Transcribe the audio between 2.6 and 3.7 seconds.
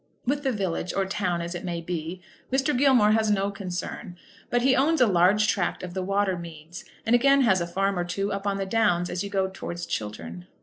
Gilmore has no